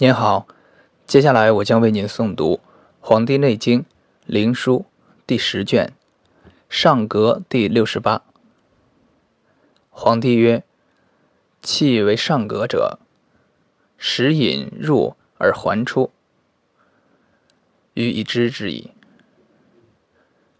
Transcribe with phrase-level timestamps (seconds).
[0.00, 0.46] 您好，
[1.08, 2.54] 接下来我将为您诵读
[3.00, 3.80] 《黄帝内经·
[4.26, 4.82] 灵枢》
[5.26, 5.92] 第十卷
[6.68, 8.22] 上格第六十八。
[9.90, 10.62] 皇帝曰
[11.60, 13.00] ：“气为上格者，
[13.96, 16.12] 食引入而还出，
[17.94, 18.92] 予以知之矣。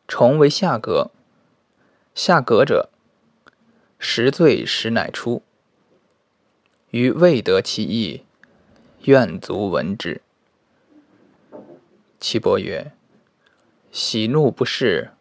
[0.09, 1.13] 虫为下格，
[2.13, 2.91] 下格者，
[4.01, 5.45] 食醉时乃出，
[6.91, 8.23] 于未得其意。”
[9.05, 10.21] 愿足闻之。
[12.19, 12.93] 岐伯曰
[13.93, 15.13] ：“喜怒不适，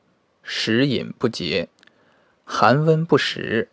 [0.41, 1.70] 食饮不节，
[2.44, 3.70] 寒温不时，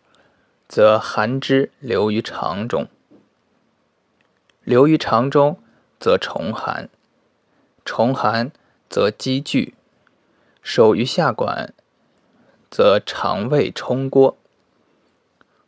[0.68, 2.86] 则寒之流于肠中。
[4.62, 5.58] 流于肠中，
[5.98, 6.88] 则虫寒；
[7.84, 8.52] 虫寒，
[8.90, 9.72] 则积聚；
[10.62, 11.72] 守于下管，
[12.70, 14.36] 则肠胃冲郭。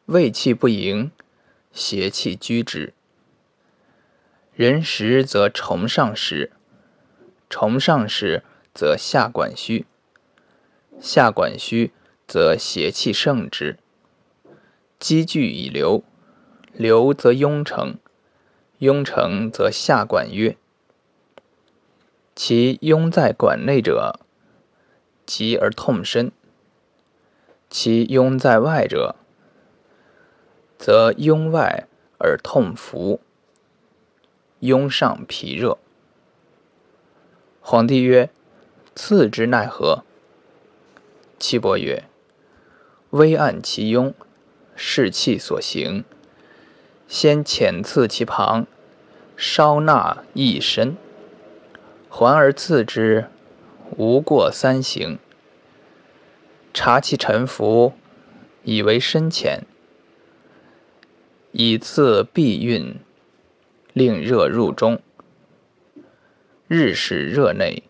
[0.04, 1.10] 胃气不盈，
[1.72, 2.92] 邪气居之。”
[4.56, 6.50] 人食则崇上食，
[7.50, 9.84] 虫上食则下管虚，
[10.98, 11.92] 下管虚
[12.26, 13.76] 则邪气盛之，
[14.98, 16.02] 积聚以流，
[16.72, 17.98] 流则壅成，
[18.78, 20.56] 壅成则下管约。
[22.34, 24.20] 其壅在管内者，
[25.26, 26.30] 急而痛深；
[27.68, 29.16] 其壅在外者，
[30.78, 33.20] 则壅外而痛服。
[34.60, 35.78] 痈上脾热。
[37.60, 38.30] 皇帝曰
[38.94, 40.04] ：“次之奈何？”
[41.38, 42.04] 岐伯曰
[43.10, 44.14] ：“微按其痈，
[44.74, 46.04] 视气所行，
[47.06, 48.66] 先浅刺其旁，
[49.36, 50.96] 稍纳益深，
[52.08, 53.28] 还而刺之，
[53.96, 55.18] 无过三行。
[56.72, 57.92] 察其沉浮，
[58.64, 59.64] 以为深浅，
[61.52, 62.98] 以次避运。”
[63.96, 65.00] 令热入中，
[66.68, 67.84] 日使热内，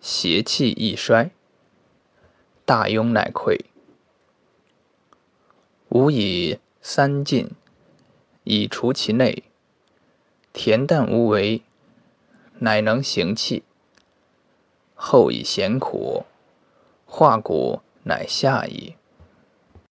[0.00, 1.32] 邪气易衰，
[2.64, 3.58] 大痈乃溃。
[5.90, 7.50] 吾以三进，
[8.44, 9.42] 以除其内，
[10.54, 11.60] 恬淡无为，
[12.60, 13.64] 乃能行气。
[14.94, 16.24] 后以咸苦
[17.04, 18.94] 化骨，乃下矣。